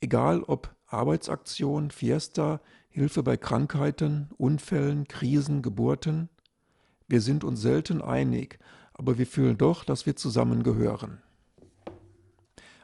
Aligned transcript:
Egal 0.00 0.42
ob 0.42 0.74
Arbeitsaktion, 0.86 1.90
Fiesta, 1.90 2.60
Hilfe 2.90 3.22
bei 3.22 3.38
Krankheiten, 3.38 4.28
Unfällen, 4.36 5.08
Krisen, 5.08 5.62
Geburten, 5.62 6.28
wir 7.08 7.22
sind 7.22 7.44
uns 7.44 7.62
selten 7.62 8.02
einig, 8.02 8.58
aber 8.92 9.16
wir 9.16 9.26
fühlen 9.26 9.56
doch, 9.56 9.84
dass 9.84 10.04
wir 10.04 10.16
zusammengehören 10.16 11.22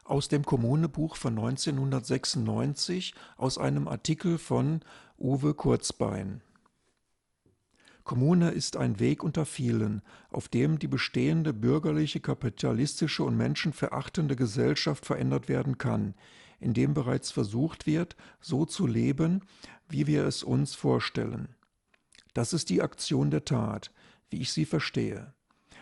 aus 0.08 0.28
dem 0.28 0.44
Kommunebuch 0.44 1.16
von 1.16 1.38
1996 1.38 3.14
aus 3.36 3.58
einem 3.58 3.88
Artikel 3.88 4.38
von 4.38 4.80
Uwe 5.18 5.54
Kurzbein. 5.54 6.42
Kommune 8.04 8.50
ist 8.52 8.78
ein 8.78 9.00
Weg 9.00 9.22
unter 9.22 9.44
vielen, 9.44 10.00
auf 10.30 10.48
dem 10.48 10.78
die 10.78 10.88
bestehende 10.88 11.52
bürgerliche, 11.52 12.20
kapitalistische 12.20 13.22
und 13.22 13.36
menschenverachtende 13.36 14.34
Gesellschaft 14.34 15.04
verändert 15.04 15.50
werden 15.50 15.76
kann, 15.76 16.14
in 16.58 16.72
dem 16.72 16.94
bereits 16.94 17.30
versucht 17.30 17.86
wird, 17.86 18.16
so 18.40 18.64
zu 18.64 18.86
leben, 18.86 19.42
wie 19.90 20.06
wir 20.06 20.24
es 20.24 20.42
uns 20.42 20.74
vorstellen. 20.74 21.54
Das 22.32 22.54
ist 22.54 22.70
die 22.70 22.80
Aktion 22.80 23.30
der 23.30 23.44
Tat, 23.44 23.92
wie 24.30 24.40
ich 24.40 24.52
sie 24.52 24.64
verstehe. 24.64 25.34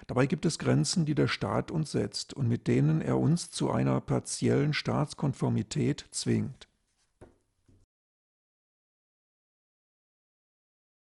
Dabei 0.07 0.27
gibt 0.27 0.47
es 0.47 0.59
Grenzen, 0.59 1.05
die 1.05 1.15
der 1.15 1.29
Staat 1.29 1.71
uns 1.71 1.91
setzt 1.91 2.33
und 2.35 2.49
mit 2.49 2.69
denen 2.69 3.01
er 3.01 3.19
uns 3.19 3.51
zu 3.51 3.71
einer 3.71 4.01
partiellen 4.01 4.73
Staatskonformität 4.73 6.07
zwingt. 6.13 6.69